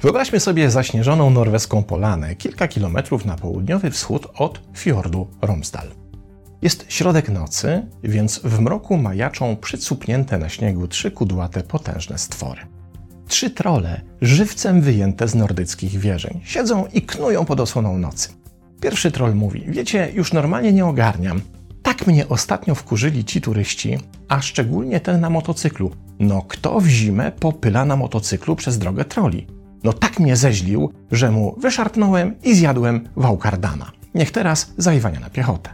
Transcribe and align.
Wyobraźmy 0.00 0.40
sobie 0.40 0.70
zaśnieżoną 0.70 1.30
norweską 1.30 1.82
polanę 1.82 2.34
kilka 2.34 2.68
kilometrów 2.68 3.24
na 3.24 3.36
południowy 3.36 3.90
wschód 3.90 4.26
od 4.34 4.60
fiordu 4.76 5.26
Romsdal. 5.42 5.88
Jest 6.62 6.86
środek 6.88 7.28
nocy, 7.28 7.86
więc 8.02 8.38
w 8.38 8.60
mroku 8.60 8.96
majaczą 8.96 9.56
przycupnięte 9.56 10.38
na 10.38 10.48
śniegu 10.48 10.88
trzy 10.88 11.10
kudłate, 11.10 11.62
potężne 11.62 12.18
stwory. 12.18 12.60
Trzy 13.28 13.50
trole, 13.50 14.00
żywcem 14.20 14.80
wyjęte 14.80 15.28
z 15.28 15.34
nordyckich 15.34 15.98
wierzeń, 15.98 16.40
siedzą 16.44 16.86
i 16.92 17.02
knują 17.02 17.44
pod 17.44 17.60
osłoną 17.60 17.98
nocy. 17.98 18.28
Pierwszy 18.80 19.10
troll 19.10 19.34
mówi: 19.34 19.64
Wiecie, 19.68 20.10
już 20.14 20.32
normalnie 20.32 20.72
nie 20.72 20.86
ogarniam. 20.86 21.40
Tak 21.82 22.06
mnie 22.06 22.28
ostatnio 22.28 22.74
wkurzyli 22.74 23.24
ci 23.24 23.40
turyści, 23.40 23.98
a 24.28 24.40
szczególnie 24.40 25.00
ten 25.00 25.20
na 25.20 25.30
motocyklu. 25.30 25.90
No, 26.18 26.42
kto 26.48 26.80
w 26.80 26.86
zimę 26.86 27.32
popyla 27.40 27.84
na 27.84 27.96
motocyklu 27.96 28.56
przez 28.56 28.78
drogę 28.78 29.04
troli? 29.04 29.46
No, 29.84 29.92
tak 29.92 30.20
mnie 30.20 30.36
zeźlił, 30.36 30.92
że 31.12 31.30
mu 31.30 31.54
wyszarpnąłem 31.60 32.34
i 32.42 32.54
zjadłem 32.54 33.08
wałkardana. 33.16 33.92
Niech 34.14 34.30
teraz 34.30 34.72
zajwania 34.76 35.20
na 35.20 35.30
piechotę. 35.30 35.70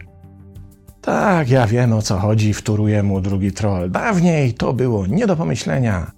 Tak, 1.01 1.51
ja 1.51 1.67
wiem 1.67 1.93
o 1.93 2.03
co 2.03 2.19
chodzi, 2.19 2.55
wtóruje 2.55 3.03
mu 3.03 3.21
drugi 3.21 3.53
troll. 3.53 3.91
Dawniej 3.91 4.55
to 4.55 4.73
było 4.73 5.07
nie 5.07 5.27
do 5.27 5.37
pomyślenia. 5.37 6.13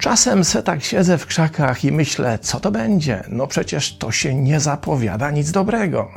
Czasem 0.00 0.44
se 0.44 0.62
tak 0.62 0.82
siedzę 0.82 1.18
w 1.18 1.26
krzakach 1.26 1.84
i 1.84 1.92
myślę, 1.92 2.38
co 2.38 2.60
to 2.60 2.70
będzie? 2.70 3.24
No 3.28 3.46
przecież 3.46 3.98
to 3.98 4.12
się 4.12 4.34
nie 4.34 4.60
zapowiada 4.60 5.30
nic 5.30 5.50
dobrego. 5.50 6.08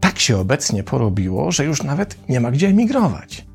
Tak 0.00 0.18
się 0.18 0.38
obecnie 0.38 0.82
porobiło, 0.82 1.52
że 1.52 1.64
już 1.64 1.82
nawet 1.82 2.28
nie 2.28 2.40
ma 2.40 2.50
gdzie 2.50 2.68
emigrować. 2.68 3.46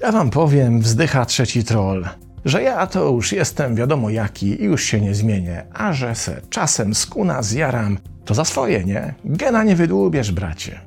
Ja 0.00 0.12
wam 0.12 0.30
powiem, 0.30 0.80
wzdycha 0.80 1.24
trzeci 1.24 1.64
troll, 1.64 2.08
że 2.44 2.62
ja 2.62 2.86
to 2.86 3.08
już 3.08 3.32
jestem 3.32 3.74
wiadomo 3.74 4.10
jaki 4.10 4.62
i 4.62 4.64
już 4.64 4.84
się 4.84 5.00
nie 5.00 5.14
zmienię, 5.14 5.66
a 5.74 5.92
że 5.92 6.14
se 6.14 6.40
czasem 6.50 6.94
skuna 6.94 7.42
zjaram, 7.42 7.98
to 8.24 8.34
za 8.34 8.44
swoje, 8.44 8.84
nie? 8.84 9.14
Gena 9.24 9.64
nie 9.64 9.76
wydłubiesz, 9.76 10.32
bracie. 10.32 10.80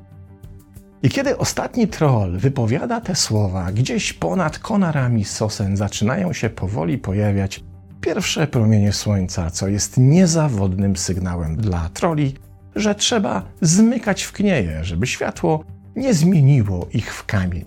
I 1.02 1.08
kiedy 1.08 1.38
ostatni 1.38 1.88
troll 1.88 2.38
wypowiada 2.38 3.00
te 3.00 3.14
słowa, 3.14 3.72
gdzieś 3.72 4.12
ponad 4.12 4.58
konarami 4.58 5.24
sosen 5.24 5.76
zaczynają 5.76 6.32
się 6.32 6.50
powoli 6.50 6.98
pojawiać 6.98 7.64
pierwsze 8.06 8.46
promienie 8.46 8.92
słońca, 8.92 9.50
co 9.50 9.68
jest 9.68 9.98
niezawodnym 9.98 10.96
sygnałem 10.96 11.56
dla 11.56 11.88
troli, 11.88 12.34
że 12.76 12.94
trzeba 12.94 13.42
zmykać 13.60 14.22
w 14.22 14.32
knieje, 14.32 14.84
żeby 14.84 15.06
światło 15.06 15.64
nie 15.96 16.14
zmieniło 16.14 16.88
ich 16.92 17.14
w 17.14 17.26
kamień. 17.26 17.64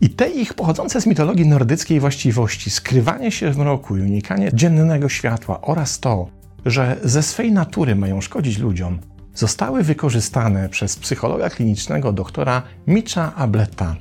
I 0.00 0.10
te 0.10 0.30
ich 0.30 0.54
pochodzące 0.54 1.00
z 1.00 1.06
mitologii 1.06 1.46
nordyckiej 1.46 2.00
właściwości, 2.00 2.70
skrywanie 2.70 3.30
się 3.30 3.50
w 3.50 3.58
mroku 3.58 3.96
i 3.96 4.00
unikanie 4.00 4.50
dziennego 4.54 5.08
światła 5.08 5.60
oraz 5.60 6.00
to, 6.00 6.28
że 6.66 6.96
ze 7.04 7.22
swej 7.22 7.52
natury 7.52 7.96
mają 7.96 8.20
szkodzić 8.20 8.58
ludziom, 8.58 8.98
zostały 9.34 9.82
wykorzystane 9.82 10.68
przez 10.68 10.96
psychologa 10.96 11.50
klinicznego 11.50 12.12
doktora 12.12 12.62
Mitcha 12.86 13.34
Abletta, 13.34 13.96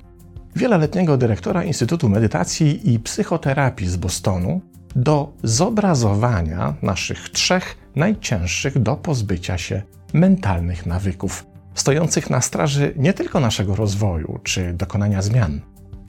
wieloletniego 0.56 1.18
dyrektora 1.18 1.64
Instytutu 1.64 2.10
Medytacji 2.10 2.94
i 2.94 3.00
Psychoterapii 3.00 3.88
z 3.88 3.98
Bostonu, 3.98 4.62
do 4.96 5.34
zobrazowania 5.44 6.74
naszych 6.82 7.30
trzech 7.30 7.78
najcięższych 7.96 8.80
do 8.80 8.96
pozbycia 8.96 9.58
się 9.58 9.82
mentalnych 10.14 10.86
nawyków, 10.86 11.46
stojących 11.74 12.30
na 12.30 12.42
straży 12.42 12.94
nie 12.98 13.14
tylko 13.14 13.40
naszego 13.40 13.76
rozwoju 13.76 14.40
czy 14.44 14.74
dokonania 14.74 15.22
zmian, 15.22 15.62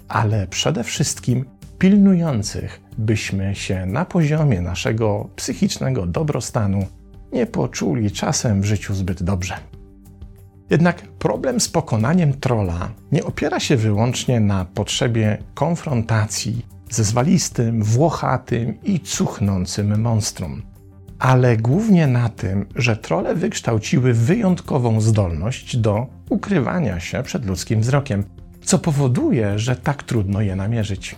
ale 0.09 0.47
przede 0.47 0.85
wszystkim 0.85 1.45
pilnujących, 1.79 2.81
byśmy 2.99 3.55
się 3.55 3.87
na 3.87 4.05
poziomie 4.05 4.61
naszego 4.61 5.29
psychicznego 5.37 6.07
dobrostanu 6.07 6.87
nie 7.33 7.47
poczuli 7.47 8.11
czasem 8.11 8.63
w 8.63 8.65
życiu 8.65 8.95
zbyt 8.95 9.23
dobrze. 9.23 9.57
Jednak 10.71 11.03
problem 11.03 11.61
z 11.61 11.69
pokonaniem 11.69 12.33
trola 12.33 12.91
nie 13.13 13.25
opiera 13.25 13.61
się 13.61 13.77
wyłącznie 13.77 14.41
na 14.41 14.65
potrzebie 14.65 15.39
konfrontacji 15.55 16.67
ze 16.91 17.05
zwalistym, 17.05 17.83
włochatym 17.83 18.83
i 18.83 19.01
cuchnącym 19.01 20.01
monstrum, 20.01 20.63
ale 21.19 21.57
głównie 21.57 22.07
na 22.07 22.29
tym, 22.29 22.67
że 22.77 22.97
trole 22.97 23.35
wykształciły 23.35 24.15
wyjątkową 24.15 25.01
zdolność 25.01 25.77
do 25.77 26.07
ukrywania 26.29 27.01
się 27.01 27.23
przed 27.23 27.47
ludzkim 27.47 27.81
wzrokiem, 27.81 28.25
co 28.65 28.79
powoduje, 28.79 29.59
że 29.59 29.77
tak 29.77 30.03
trudno 30.03 30.41
je 30.41 30.57
namierzyć. 30.57 31.17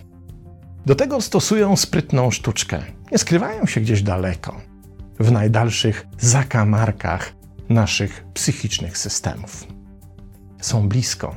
Do 0.85 0.95
tego 0.95 1.21
stosują 1.21 1.75
sprytną 1.75 2.31
sztuczkę. 2.31 2.83
Nie 3.11 3.17
skrywają 3.17 3.65
się 3.65 3.81
gdzieś 3.81 4.01
daleko, 4.01 4.61
w 5.19 5.31
najdalszych 5.31 6.07
zakamarkach 6.19 7.33
naszych 7.69 8.25
psychicznych 8.33 8.97
systemów. 8.97 9.67
Są 10.61 10.89
blisko. 10.89 11.35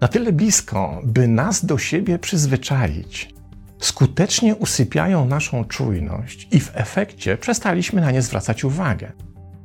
Na 0.00 0.08
tyle 0.08 0.32
blisko, 0.32 1.00
by 1.04 1.28
nas 1.28 1.64
do 1.64 1.78
siebie 1.78 2.18
przyzwyczaić. 2.18 3.37
Skutecznie 3.78 4.56
usypiają 4.56 5.24
naszą 5.24 5.64
czujność 5.64 6.48
i 6.50 6.60
w 6.60 6.70
efekcie 6.74 7.36
przestaliśmy 7.36 8.00
na 8.00 8.10
nie 8.10 8.22
zwracać 8.22 8.64
uwagę. 8.64 9.12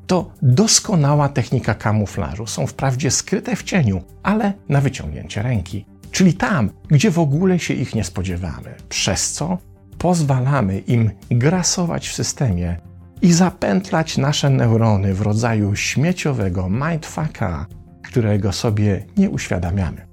To 0.08 0.32
doskonała 0.42 1.30
technika 1.30 1.74
kamuflażu. 1.74 2.48
Są 2.48 2.68
wprawdzie 2.68 3.12
skryte 3.12 3.56
w 3.56 3.64
cieniu, 3.64 4.02
ale 4.24 4.54
na 4.70 4.82
wyciągnięcie 4.82 5.42
ręki. 5.42 5.86
Czyli 6.12 6.34
tam, 6.34 6.70
gdzie 6.88 7.12
w 7.12 7.20
ogóle 7.20 7.60
się 7.60 7.74
ich 7.74 7.96
nie 7.96 8.04
spodziewamy. 8.04 8.76
Przez 8.90 9.32
co 9.32 9.58
pozwalamy 9.98 10.80
im 10.80 11.12
grasować 11.32 12.10
w 12.10 12.14
systemie 12.14 12.78
i 13.22 13.34
zapętlać 13.34 14.18
nasze 14.18 14.50
neurony 14.50 15.14
w 15.14 15.22
rodzaju 15.22 15.76
śmieciowego 15.76 16.70
mindfucka, 16.70 17.66
którego 18.04 18.52
sobie 18.52 19.06
nie 19.18 19.30
uświadamiamy. 19.30 20.13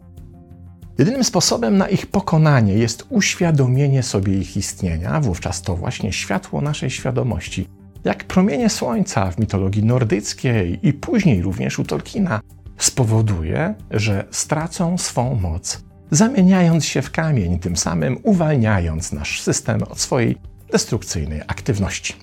Jedynym 0.99 1.25
sposobem 1.25 1.77
na 1.77 1.89
ich 1.89 2.07
pokonanie 2.07 2.75
jest 2.75 3.07
uświadomienie 3.09 4.03
sobie 4.03 4.39
ich 4.39 4.57
istnienia, 4.57 5.21
wówczas 5.21 5.63
to 5.63 5.77
właśnie 5.77 6.13
światło 6.13 6.61
naszej 6.61 6.91
świadomości, 6.91 7.67
jak 8.05 8.25
promienie 8.25 8.71
słońca 8.71 9.31
w 9.31 9.39
mitologii 9.39 9.85
nordyckiej 9.85 10.79
i 10.83 10.93
później 10.93 11.43
również 11.43 11.79
u 11.79 11.85
Tolkiena, 11.85 12.41
spowoduje, 12.79 13.75
że 13.91 14.25
stracą 14.31 14.99
swą 14.99 15.35
moc, 15.35 15.85
zamieniając 16.11 16.85
się 16.85 17.03
w 17.03 17.11
kamień, 17.11 17.59
tym 17.59 17.77
samym 17.77 18.19
uwalniając 18.23 19.13
nasz 19.13 19.43
system 19.43 19.83
od 19.83 20.01
swojej 20.01 20.37
destrukcyjnej 20.73 21.41
aktywności. 21.47 22.15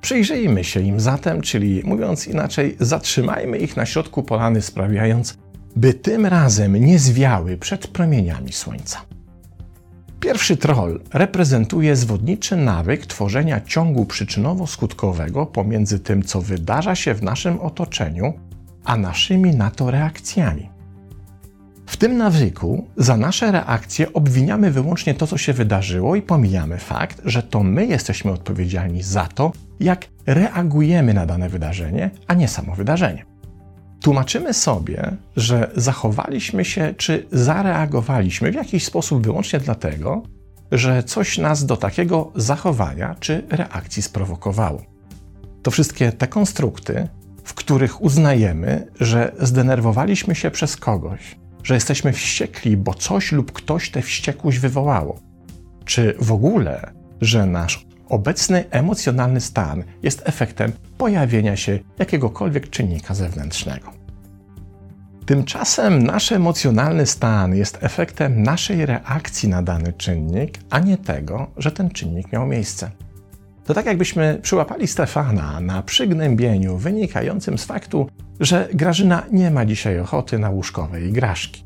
Przyjrzyjmy 0.00 0.64
się 0.64 0.80
im 0.80 1.00
zatem, 1.00 1.40
czyli 1.40 1.82
mówiąc 1.84 2.26
inaczej, 2.26 2.76
zatrzymajmy 2.80 3.58
ich 3.58 3.76
na 3.76 3.86
środku 3.86 4.22
polany, 4.22 4.62
sprawiając, 4.62 5.38
by 5.78 5.94
tym 5.94 6.26
razem 6.26 6.76
nie 6.76 6.98
zwiały 6.98 7.56
przed 7.56 7.86
promieniami 7.86 8.52
słońca. 8.52 9.00
Pierwszy 10.20 10.56
troll 10.56 11.00
reprezentuje 11.12 11.96
zwodniczy 11.96 12.56
nawyk 12.56 13.06
tworzenia 13.06 13.60
ciągu 13.60 14.04
przyczynowo-skutkowego 14.04 15.46
pomiędzy 15.46 16.00
tym, 16.00 16.22
co 16.22 16.40
wydarza 16.40 16.94
się 16.94 17.14
w 17.14 17.22
naszym 17.22 17.60
otoczeniu, 17.60 18.32
a 18.84 18.96
naszymi 18.96 19.56
na 19.56 19.70
to 19.70 19.90
reakcjami. 19.90 20.68
W 21.86 21.96
tym 21.96 22.16
nawyku 22.16 22.86
za 22.96 23.16
nasze 23.16 23.52
reakcje 23.52 24.12
obwiniamy 24.12 24.70
wyłącznie 24.70 25.14
to, 25.14 25.26
co 25.26 25.38
się 25.38 25.52
wydarzyło 25.52 26.16
i 26.16 26.22
pomijamy 26.22 26.78
fakt, 26.78 27.20
że 27.24 27.42
to 27.42 27.62
my 27.62 27.86
jesteśmy 27.86 28.30
odpowiedzialni 28.30 29.02
za 29.02 29.26
to, 29.26 29.52
jak 29.80 30.06
reagujemy 30.26 31.14
na 31.14 31.26
dane 31.26 31.48
wydarzenie, 31.48 32.10
a 32.26 32.34
nie 32.34 32.48
samo 32.48 32.74
wydarzenie. 32.74 33.37
Tłumaczymy 34.02 34.54
sobie, 34.54 35.16
że 35.36 35.70
zachowaliśmy 35.76 36.64
się 36.64 36.94
czy 36.96 37.26
zareagowaliśmy 37.32 38.50
w 38.52 38.54
jakiś 38.54 38.84
sposób 38.84 39.24
wyłącznie 39.24 39.60
dlatego, 39.60 40.22
że 40.72 41.02
coś 41.02 41.38
nas 41.38 41.66
do 41.66 41.76
takiego 41.76 42.32
zachowania 42.34 43.16
czy 43.20 43.42
reakcji 43.50 44.02
sprowokowało. 44.02 44.82
To 45.62 45.70
wszystkie 45.70 46.12
te 46.12 46.26
konstrukty, 46.26 47.08
w 47.44 47.54
których 47.54 48.02
uznajemy, 48.02 48.86
że 49.00 49.32
zdenerwowaliśmy 49.40 50.34
się 50.34 50.50
przez 50.50 50.76
kogoś, 50.76 51.36
że 51.62 51.74
jesteśmy 51.74 52.12
wściekli, 52.12 52.76
bo 52.76 52.94
coś 52.94 53.32
lub 53.32 53.52
ktoś 53.52 53.90
tę 53.90 54.02
wściekłość 54.02 54.58
wywołało, 54.58 55.20
czy 55.84 56.14
w 56.20 56.32
ogóle, 56.32 56.92
że 57.20 57.46
nasz 57.46 57.87
obecny 58.08 58.64
emocjonalny 58.70 59.40
stan 59.40 59.84
jest 60.02 60.22
efektem 60.24 60.72
pojawienia 60.98 61.56
się 61.56 61.78
jakiegokolwiek 61.98 62.70
czynnika 62.70 63.14
zewnętrznego. 63.14 63.90
Tymczasem 65.26 66.02
nasz 66.02 66.32
emocjonalny 66.32 67.06
stan 67.06 67.54
jest 67.54 67.78
efektem 67.80 68.42
naszej 68.42 68.86
reakcji 68.86 69.48
na 69.48 69.62
dany 69.62 69.92
czynnik, 69.92 70.58
a 70.70 70.78
nie 70.78 70.96
tego, 70.96 71.50
że 71.56 71.72
ten 71.72 71.90
czynnik 71.90 72.32
miał 72.32 72.46
miejsce. 72.46 72.90
To 73.64 73.74
tak 73.74 73.86
jakbyśmy 73.86 74.38
przyłapali 74.42 74.86
Stefana 74.86 75.60
na 75.60 75.82
przygnębieniu 75.82 76.76
wynikającym 76.76 77.58
z 77.58 77.64
faktu, 77.64 78.08
że 78.40 78.68
Grażyna 78.74 79.22
nie 79.32 79.50
ma 79.50 79.66
dzisiaj 79.66 80.00
ochoty 80.00 80.38
na 80.38 80.50
łóżkowe 80.50 81.00
igraszki. 81.00 81.64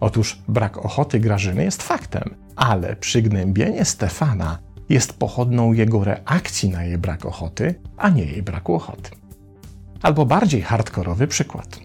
Otóż 0.00 0.42
brak 0.48 0.78
ochoty 0.78 1.20
Grażyny 1.20 1.64
jest 1.64 1.82
faktem, 1.82 2.34
ale 2.56 2.96
przygnębienie 2.96 3.84
Stefana 3.84 4.58
jest 4.90 5.12
pochodną 5.12 5.72
jego 5.72 6.04
reakcji 6.04 6.68
na 6.68 6.84
jej 6.84 6.98
brak 6.98 7.26
ochoty, 7.26 7.74
a 7.96 8.08
nie 8.08 8.24
jej 8.24 8.42
braku 8.42 8.74
ochoty. 8.74 9.10
Albo 10.02 10.26
bardziej 10.26 10.62
hardkorowy 10.62 11.26
przykład. 11.26 11.80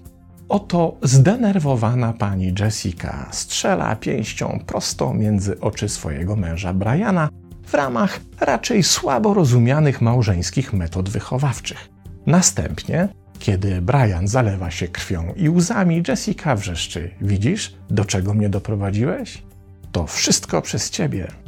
Oto 0.50 0.98
zdenerwowana 1.02 2.14
pani 2.14 2.54
Jessica 2.60 3.28
strzela 3.32 3.96
pięścią 3.96 4.60
prosto 4.66 5.14
między 5.14 5.60
oczy 5.60 5.90
swojego 5.90 6.36
męża 6.36 6.74
Briana 6.74 7.30
w 7.66 7.74
ramach 7.74 8.20
raczej 8.40 8.84
słabo 8.84 9.34
rozumianych 9.34 10.02
małżeńskich 10.02 10.74
metod 10.74 11.10
wychowawczych. 11.10 11.90
Następnie, 12.26 13.08
kiedy 13.40 13.82
Brian 13.82 14.28
zalewa 14.28 14.72
się 14.72 14.88
krwią 14.88 15.34
i 15.36 15.50
łzami, 15.50 16.04
Jessica 16.08 16.56
wrzeszczy: 16.56 17.12
Widzisz, 17.22 17.76
do 17.90 18.06
czego 18.06 18.34
mnie 18.34 18.50
doprowadziłeś? 18.50 19.44
To 19.92 20.08
wszystko 20.08 20.62
przez 20.62 20.90
ciebie. 20.90 21.45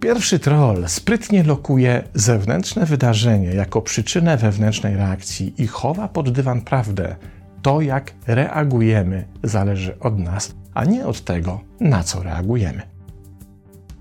Pierwszy 0.00 0.38
troll 0.38 0.88
sprytnie 0.88 1.42
lokuje 1.42 2.02
zewnętrzne 2.14 2.86
wydarzenie 2.86 3.48
jako 3.48 3.82
przyczynę 3.82 4.36
wewnętrznej 4.36 4.96
reakcji 4.96 5.62
i 5.62 5.66
chowa 5.66 6.08
pod 6.08 6.30
dywan 6.30 6.60
prawdę. 6.60 7.16
To, 7.62 7.80
jak 7.80 8.12
reagujemy, 8.26 9.24
zależy 9.42 9.98
od 10.00 10.18
nas, 10.18 10.54
a 10.74 10.84
nie 10.84 11.06
od 11.06 11.24
tego, 11.24 11.60
na 11.80 12.02
co 12.02 12.22
reagujemy. 12.22 12.82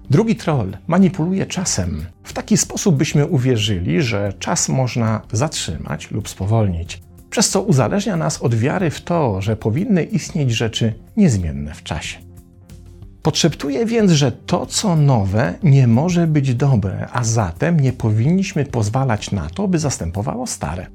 Drugi 0.10 0.36
troll 0.36 0.78
manipuluje 0.88 1.46
czasem. 1.46 2.06
W 2.24 2.34
taki 2.34 2.58
sposób 2.58 2.96
byśmy 2.96 3.26
uwierzyli, 3.26 4.02
że 4.02 4.34
czas 4.40 4.70
można 4.70 5.22
zatrzymać 5.32 6.12
lub 6.12 6.30
spowolnić, 6.30 7.02
przez 7.30 7.50
co 7.50 7.62
uzależnia 7.62 8.18
nas 8.18 8.42
od 8.42 8.56
wiary 8.56 8.90
w 8.90 9.02
to, 9.02 9.42
że 9.42 9.56
powinny 9.56 10.04
istnieć 10.04 10.52
rzeczy 10.52 10.94
niezmienne 11.18 11.74
w 11.74 11.84
czasie. 11.84 12.27
Podszeptuje 13.28 13.86
więc, 13.86 14.12
że 14.12 14.32
to, 14.32 14.66
co 14.66 14.96
nowe, 14.96 15.54
nie 15.64 15.88
może 15.88 16.28
być 16.28 16.56
dobre, 16.56 17.08
a 17.12 17.24
zatem 17.24 17.80
nie 17.80 17.94
powinniśmy 17.94 18.66
pozwalać 18.66 19.32
na 19.32 19.50
to, 19.50 19.68
by 19.68 19.80
zastępowało 19.80 20.48
stare. 20.48 20.88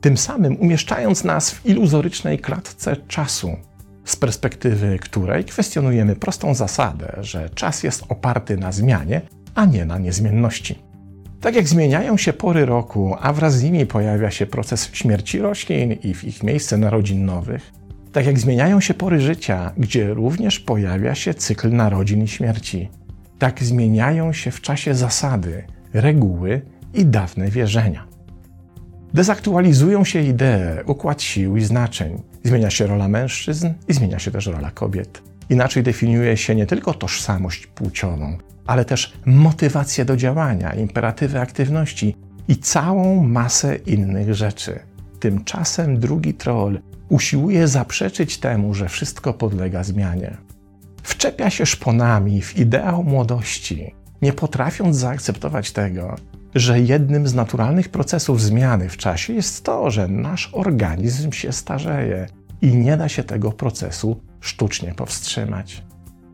Tym 0.00 0.16
samym 0.16 0.56
umieszczając 0.56 1.24
nas 1.24 1.50
w 1.50 1.66
iluzorycznej 1.66 2.38
klatce 2.38 2.96
czasu, 2.96 3.56
z 4.04 4.16
perspektywy 4.16 4.98
której 4.98 5.44
kwestionujemy 5.44 6.16
prostą 6.16 6.54
zasadę, 6.54 7.12
że 7.20 7.50
czas 7.50 7.82
jest 7.82 8.04
oparty 8.08 8.56
na 8.56 8.72
zmianie, 8.72 9.20
a 9.54 9.64
nie 9.64 9.84
na 9.84 9.98
niezmienności. 9.98 10.78
Tak 11.40 11.54
jak 11.54 11.68
zmieniają 11.68 12.16
się 12.16 12.32
pory 12.32 12.66
roku, 12.66 13.16
a 13.20 13.32
wraz 13.32 13.54
z 13.54 13.62
nimi 13.62 13.86
pojawia 13.86 14.30
się 14.30 14.46
proces 14.46 14.90
śmierci 14.92 15.38
roślin 15.38 15.92
i 15.92 16.14
w 16.14 16.24
ich 16.24 16.42
miejsce 16.42 16.78
narodzin 16.78 17.24
nowych, 17.24 17.72
tak 18.12 18.26
jak 18.26 18.38
zmieniają 18.38 18.80
się 18.80 18.94
pory 18.94 19.20
życia, 19.20 19.72
gdzie 19.76 20.14
również 20.14 20.60
pojawia 20.60 21.14
się 21.14 21.34
cykl 21.34 21.72
narodzin 21.72 22.22
i 22.22 22.28
śmierci, 22.28 22.88
tak 23.38 23.62
zmieniają 23.62 24.32
się 24.32 24.50
w 24.50 24.60
czasie 24.60 24.94
zasady, 24.94 25.64
reguły 25.94 26.62
i 26.94 27.06
dawne 27.06 27.48
wierzenia. 27.48 28.06
Dezaktualizują 29.14 30.04
się 30.04 30.20
idee, 30.20 30.82
układ 30.86 31.22
sił 31.22 31.56
i 31.56 31.60
znaczeń. 31.60 32.22
Zmienia 32.44 32.70
się 32.70 32.86
rola 32.86 33.08
mężczyzn 33.08 33.70
i 33.88 33.92
zmienia 33.92 34.18
się 34.18 34.30
też 34.30 34.46
rola 34.46 34.70
kobiet. 34.70 35.22
Inaczej 35.50 35.82
definiuje 35.82 36.36
się 36.36 36.54
nie 36.54 36.66
tylko 36.66 36.94
tożsamość 36.94 37.66
płciową, 37.66 38.38
ale 38.66 38.84
też 38.84 39.12
motywację 39.26 40.04
do 40.04 40.16
działania, 40.16 40.74
imperatywy 40.74 41.40
aktywności 41.40 42.16
i 42.48 42.56
całą 42.56 43.22
masę 43.22 43.76
innych 43.76 44.34
rzeczy. 44.34 44.80
Tymczasem 45.22 45.98
drugi 45.98 46.34
troll 46.34 46.80
usiłuje 47.08 47.68
zaprzeczyć 47.68 48.38
temu, 48.38 48.74
że 48.74 48.88
wszystko 48.88 49.32
podlega 49.34 49.84
zmianie. 49.84 50.36
Wczepia 51.02 51.50
się 51.50 51.66
szponami 51.66 52.42
w 52.42 52.58
ideał 52.58 53.04
młodości, 53.04 53.94
nie 54.22 54.32
potrafiąc 54.32 54.96
zaakceptować 54.96 55.72
tego, 55.72 56.16
że 56.54 56.80
jednym 56.80 57.28
z 57.28 57.34
naturalnych 57.34 57.88
procesów 57.88 58.42
zmiany 58.42 58.88
w 58.88 58.96
czasie 58.96 59.32
jest 59.32 59.64
to, 59.64 59.90
że 59.90 60.08
nasz 60.08 60.50
organizm 60.52 61.32
się 61.32 61.52
starzeje 61.52 62.26
i 62.62 62.76
nie 62.76 62.96
da 62.96 63.08
się 63.08 63.22
tego 63.22 63.52
procesu 63.52 64.20
sztucznie 64.40 64.94
powstrzymać. 64.94 65.82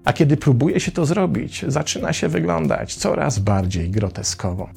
A 0.04 0.12
kiedy 0.12 0.36
próbuje 0.36 0.80
się 0.80 0.92
to 0.92 1.06
zrobić, 1.06 1.64
zaczyna 1.68 2.12
się 2.12 2.28
wyglądać 2.28 2.94
coraz 2.94 3.38
bardziej 3.38 3.90
groteskowo. 3.90 4.70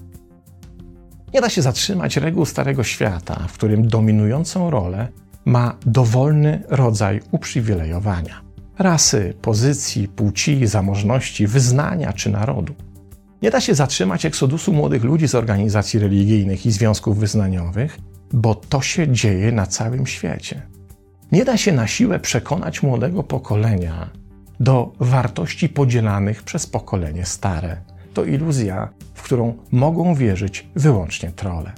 Nie 1.34 1.42
da 1.42 1.50
się 1.50 1.62
zatrzymać 1.62 2.18
reguł 2.18 2.46
Starego 2.46 2.84
Świata, 2.84 3.48
w 3.48 3.54
którym 3.54 3.88
dominującą 3.88 4.70
rolę 4.70 5.08
ma 5.46 5.78
dowolny 5.86 6.64
rodzaj 6.70 7.22
uprzywilejowania 7.32 8.52
rasy, 8.82 9.34
pozycji, 9.42 10.08
płci, 10.08 10.68
zamożności, 10.68 11.48
wyznania 11.48 12.14
czy 12.14 12.30
narodu. 12.30 12.74
Nie 13.42 13.52
da 13.52 13.62
się 13.62 13.76
zatrzymać 13.76 14.26
eksodusu 14.26 14.74
młodych 14.74 15.04
ludzi 15.04 15.28
z 15.28 15.36
organizacji 15.36 16.00
religijnych 16.00 16.66
i 16.66 16.72
związków 16.72 17.18
wyznaniowych, 17.20 18.00
bo 18.34 18.56
to 18.56 18.82
się 18.82 19.12
dzieje 19.12 19.52
na 19.52 19.66
całym 19.66 20.08
świecie. 20.08 20.62
Nie 21.32 21.46
da 21.46 21.58
się 21.58 21.72
na 21.72 21.88
siłę 21.88 22.20
przekonać 22.20 22.84
młodego 22.84 23.24
pokolenia 23.24 24.10
do 24.60 24.94
wartości 25.00 25.70
podzielanych 25.70 26.44
przez 26.44 26.68
pokolenie 26.68 27.26
stare. 27.26 27.78
To 28.14 28.26
iluzja, 28.26 28.90
w 29.14 29.22
którą 29.22 29.54
mogą 29.72 30.16
wierzyć 30.16 30.68
wyłącznie 30.76 31.32
trole. 31.32 31.72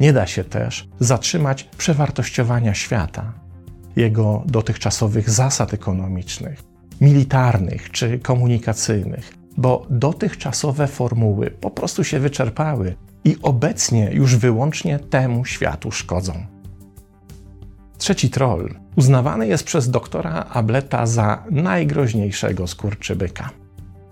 Nie 0.00 0.12
da 0.12 0.26
się 0.26 0.44
też 0.44 0.88
zatrzymać 1.00 1.64
przewartościowania 1.64 2.74
świata, 2.74 3.32
jego 3.96 4.42
dotychczasowych 4.46 5.30
zasad 5.30 5.74
ekonomicznych, 5.74 6.62
militarnych 7.00 7.90
czy 7.90 8.18
komunikacyjnych, 8.18 9.34
bo 9.56 9.86
dotychczasowe 9.90 10.86
formuły 10.86 11.50
po 11.50 11.70
prostu 11.70 12.04
się 12.04 12.20
wyczerpały 12.20 12.96
i 13.24 13.36
obecnie 13.42 14.10
już 14.12 14.36
wyłącznie 14.36 14.98
temu 14.98 15.44
światu 15.44 15.90
szkodzą. 15.90 16.46
Trzeci 17.98 18.30
troll 18.30 18.74
uznawany 18.96 19.46
jest 19.46 19.64
przez 19.64 19.90
doktora 19.90 20.46
Ableta 20.50 21.06
za 21.06 21.44
najgroźniejszego 21.50 22.66
skurczybyka. 22.66 23.50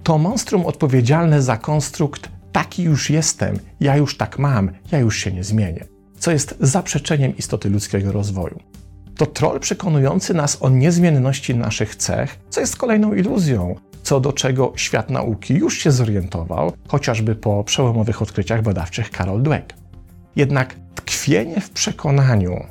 To 0.02 0.18
monstrum 0.18 0.66
odpowiedzialne 0.66 1.42
za 1.42 1.56
konstrukt 1.56 2.28
taki 2.52 2.82
już 2.82 3.10
jestem, 3.10 3.58
ja 3.80 3.96
już 3.96 4.16
tak 4.16 4.38
mam, 4.38 4.70
ja 4.92 4.98
już 4.98 5.16
się 5.16 5.32
nie 5.32 5.44
zmienię, 5.44 5.84
co 6.18 6.30
jest 6.30 6.54
zaprzeczeniem 6.60 7.36
istoty 7.36 7.70
ludzkiego 7.70 8.12
rozwoju. 8.12 8.60
To 9.16 9.26
troll 9.26 9.60
przekonujący 9.60 10.34
nas 10.34 10.62
o 10.62 10.68
niezmienności 10.68 11.54
naszych 11.54 11.96
cech, 11.96 12.38
co 12.50 12.60
jest 12.60 12.76
kolejną 12.76 13.14
iluzją, 13.14 13.74
co 14.02 14.20
do 14.20 14.32
czego 14.32 14.72
świat 14.76 15.10
nauki 15.10 15.54
już 15.54 15.78
się 15.78 15.90
zorientował, 15.90 16.72
chociażby 16.88 17.34
po 17.34 17.64
przełomowych 17.64 18.22
odkryciach 18.22 18.62
badawczych 18.62 19.10
Carol 19.10 19.42
Dweck. 19.42 19.74
Jednak 20.36 20.76
tkwienie 20.94 21.60
w 21.60 21.70
przekonaniu 21.70 22.66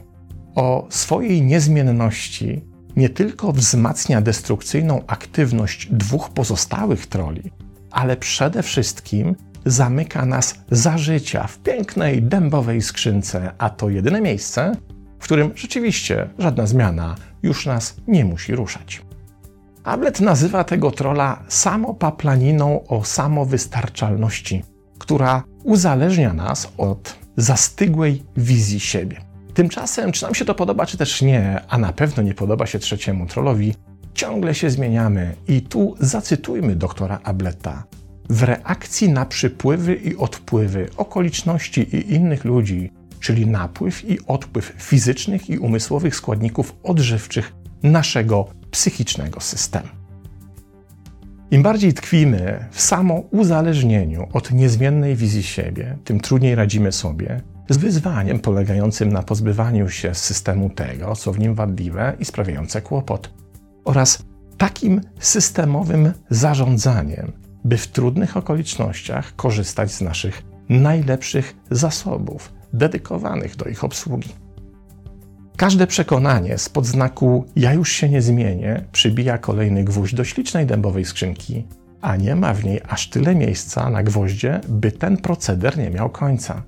o 0.56 0.88
swojej 0.90 1.42
niezmienności 1.42 2.71
nie 2.96 3.10
tylko 3.10 3.52
wzmacnia 3.52 4.22
destrukcyjną 4.22 5.02
aktywność 5.08 5.88
dwóch 5.92 6.30
pozostałych 6.30 7.08
troli, 7.08 7.52
ale 7.92 8.18
przede 8.18 8.64
wszystkim 8.64 9.36
zamyka 9.66 10.26
nas 10.26 10.56
za 10.72 10.98
życia 10.98 11.48
w 11.48 11.60
pięknej 11.60 12.24
dębowej 12.24 12.82
skrzynce, 12.82 13.52
a 13.58 13.70
to 13.70 13.90
jedyne 13.90 14.22
miejsce, 14.22 14.76
w 15.20 15.24
którym 15.24 15.52
rzeczywiście 15.56 16.30
żadna 16.40 16.68
zmiana 16.68 17.16
już 17.44 17.66
nas 17.66 17.96
nie 18.08 18.26
musi 18.26 18.56
ruszać. 18.56 19.02
Ablet 19.84 20.20
nazywa 20.20 20.64
tego 20.64 20.92
trola 20.92 21.44
samopaplaniną 21.48 22.88
o 22.88 23.04
samowystarczalności, 23.04 24.64
która 25.00 25.44
uzależnia 25.64 26.34
nas 26.34 26.72
od 26.78 27.16
zastygłej 27.38 28.24
wizji 28.38 28.80
siebie. 28.80 29.31
Tymczasem, 29.54 30.12
czy 30.12 30.24
nam 30.24 30.36
się 30.36 30.46
to 30.46 30.56
podoba, 30.56 30.86
czy 30.86 30.98
też 30.98 31.22
nie, 31.22 31.62
a 31.68 31.78
na 31.78 31.94
pewno 31.94 32.24
nie 32.24 32.34
podoba 32.34 32.66
się 32.66 32.80
trzeciemu 32.80 33.26
trollowi, 33.26 33.76
ciągle 34.14 34.56
się 34.56 34.70
zmieniamy 34.70 35.36
i 35.48 35.62
tu 35.62 35.96
zacytujmy 36.00 36.76
doktora 36.76 37.20
Ableta. 37.24 37.84
W 38.30 38.44
reakcji 38.44 39.10
na 39.10 39.26
przypływy 39.26 39.96
i 39.96 40.18
odpływy 40.18 40.90
okoliczności 40.98 41.82
i 41.82 42.14
innych 42.14 42.46
ludzi, 42.46 42.92
czyli 43.20 43.48
napływ 43.48 44.10
i 44.10 44.18
odpływ 44.28 44.74
fizycznych 44.78 45.50
i 45.50 45.58
umysłowych 45.58 46.16
składników 46.16 46.76
odżywczych 46.84 47.54
naszego 47.84 48.48
psychicznego 48.72 49.40
systemu. 49.40 49.88
Im 51.52 51.64
bardziej 51.64 51.94
tkwimy 51.94 52.66
w 52.72 52.82
samouzależnieniu 52.82 54.28
od 54.34 54.52
niezmiennej 54.52 55.16
wizji 55.16 55.44
siebie, 55.44 55.98
tym 56.04 56.20
trudniej 56.20 56.56
radzimy 56.56 56.92
sobie 56.92 57.42
z 57.74 57.78
wyzwaniem 57.78 58.40
polegającym 58.40 59.14
na 59.14 59.24
pozbywaniu 59.24 59.90
się 59.90 60.16
z 60.16 60.24
systemu 60.24 60.70
tego, 60.70 61.16
co 61.16 61.34
w 61.34 61.40
nim 61.40 61.56
wadliwe 61.56 62.16
i 62.20 62.26
sprawiające 62.26 62.82
kłopot, 62.82 63.34
oraz 63.86 64.24
takim 64.58 65.02
systemowym 65.20 66.14
zarządzaniem, 66.30 67.32
by 67.64 67.78
w 67.78 67.88
trudnych 67.88 68.38
okolicznościach 68.38 69.36
korzystać 69.36 69.92
z 69.92 70.02
naszych 70.02 70.44
najlepszych 70.70 71.56
zasobów 71.72 72.54
dedykowanych 72.74 73.56
do 73.56 73.66
ich 73.66 73.84
obsługi. 73.84 74.30
Każde 75.58 75.88
przekonanie 75.88 76.58
spod 76.58 76.86
znaku 76.86 77.46
ja 77.56 77.74
już 77.74 77.92
się 77.92 78.10
nie 78.10 78.22
zmienię 78.22 78.86
przybija 78.92 79.38
kolejny 79.38 79.84
gwóźdź 79.84 80.16
do 80.16 80.24
ślicznej 80.24 80.66
dębowej 80.66 81.06
skrzynki, 81.06 81.68
a 82.02 82.16
nie 82.16 82.36
ma 82.36 82.54
w 82.54 82.64
niej 82.64 82.82
aż 82.88 83.10
tyle 83.10 83.36
miejsca 83.36 83.90
na 83.90 84.04
gwoździe, 84.04 84.62
by 84.70 84.92
ten 84.92 85.18
proceder 85.18 85.78
nie 85.78 85.90
miał 85.90 86.10
końca. 86.10 86.64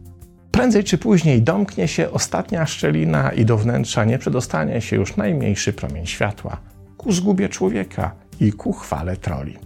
Prędzej 0.53 0.83
czy 0.83 0.97
później 0.97 1.41
domknie 1.41 1.87
się 1.87 2.11
ostatnia 2.11 2.65
szczelina 2.65 3.31
i 3.31 3.45
do 3.45 3.57
wnętrza 3.57 4.05
nie 4.05 4.19
przedostanie 4.19 4.81
się 4.81 4.95
już 4.95 5.17
najmniejszy 5.17 5.73
promień 5.73 6.05
światła, 6.05 6.57
ku 6.97 7.11
zgubie 7.11 7.49
człowieka 7.49 8.15
i 8.39 8.51
ku 8.51 8.73
chwale 8.73 9.17
troli. 9.17 9.57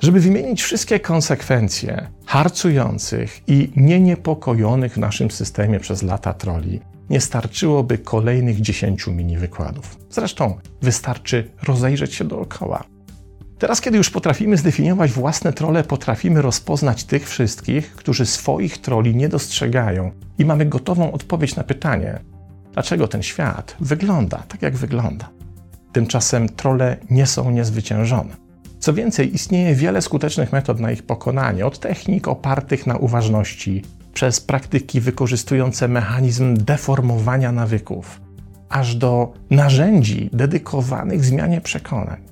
Żeby 0.00 0.20
wymienić 0.20 0.62
wszystkie 0.62 1.00
konsekwencje 1.00 2.06
harcujących 2.26 3.40
i 3.48 3.72
nieniepokojonych 3.76 4.94
w 4.94 4.98
naszym 4.98 5.30
systemie 5.30 5.80
przez 5.80 6.02
lata 6.02 6.34
troli, 6.34 6.80
nie 7.10 7.20
starczyłoby 7.20 7.98
kolejnych 7.98 8.60
10 8.60 9.06
mini 9.06 9.38
wykładów. 9.38 9.98
Zresztą 10.10 10.58
wystarczy 10.82 11.50
rozejrzeć 11.62 12.14
się 12.14 12.24
dookoła. 12.24 12.84
Teraz, 13.62 13.80
kiedy 13.80 13.96
już 13.96 14.10
potrafimy 14.10 14.56
zdefiniować 14.56 15.12
własne 15.12 15.52
trole, 15.52 15.84
potrafimy 15.84 16.42
rozpoznać 16.42 17.04
tych 17.04 17.28
wszystkich, 17.28 17.92
którzy 17.92 18.26
swoich 18.26 18.78
troli 18.78 19.16
nie 19.16 19.28
dostrzegają 19.28 20.10
i 20.38 20.44
mamy 20.44 20.66
gotową 20.66 21.12
odpowiedź 21.12 21.56
na 21.56 21.64
pytanie, 21.64 22.18
dlaczego 22.72 23.08
ten 23.08 23.22
świat 23.22 23.76
wygląda 23.80 24.42
tak, 24.48 24.62
jak 24.62 24.76
wygląda. 24.76 25.28
Tymczasem 25.92 26.48
trole 26.48 26.96
nie 27.10 27.26
są 27.26 27.50
niezwyciężone. 27.50 28.36
Co 28.78 28.94
więcej, 28.94 29.34
istnieje 29.34 29.74
wiele 29.74 30.02
skutecznych 30.02 30.52
metod 30.52 30.80
na 30.80 30.92
ich 30.92 31.02
pokonanie, 31.02 31.66
od 31.66 31.78
technik 31.78 32.28
opartych 32.28 32.86
na 32.86 32.96
uważności, 32.96 33.82
przez 34.14 34.40
praktyki 34.40 35.00
wykorzystujące 35.00 35.88
mechanizm 35.88 36.56
deformowania 36.56 37.52
nawyków, 37.52 38.20
aż 38.68 38.94
do 38.94 39.32
narzędzi 39.50 40.30
dedykowanych 40.32 41.24
zmianie 41.24 41.60
przekonań. 41.60 42.31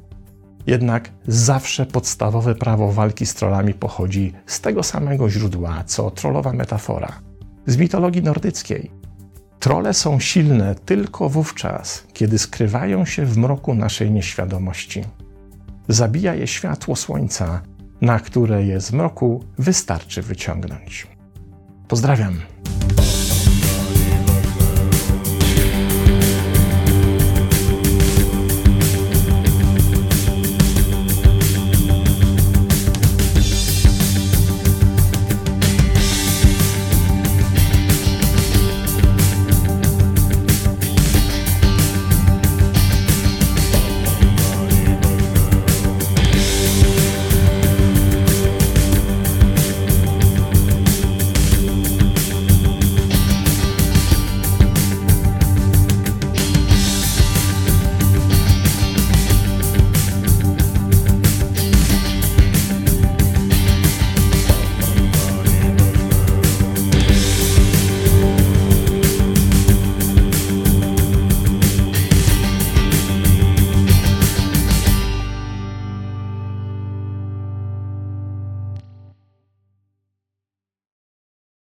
Jednak 0.70 1.10
zawsze 1.26 1.86
podstawowe 1.86 2.54
prawo 2.54 2.92
walki 2.92 3.26
z 3.26 3.34
trollami 3.34 3.74
pochodzi 3.74 4.32
z 4.46 4.60
tego 4.60 4.82
samego 4.82 5.30
źródła, 5.30 5.84
co 5.86 6.10
trollowa 6.10 6.52
metafora 6.52 7.12
z 7.66 7.76
mitologii 7.76 8.22
nordyckiej. 8.22 8.90
Trole 9.58 9.94
są 9.94 10.20
silne 10.20 10.74
tylko 10.74 11.28
wówczas, 11.28 12.06
kiedy 12.12 12.38
skrywają 12.38 13.04
się 13.04 13.26
w 13.26 13.36
mroku 13.36 13.74
naszej 13.74 14.10
nieświadomości. 14.10 15.04
Zabija 15.88 16.34
je 16.34 16.46
światło 16.46 16.96
słońca, 16.96 17.62
na 18.00 18.20
które 18.20 18.64
je 18.64 18.80
z 18.80 18.92
mroku 18.92 19.44
wystarczy 19.58 20.22
wyciągnąć. 20.22 21.06
Pozdrawiam. 21.88 22.34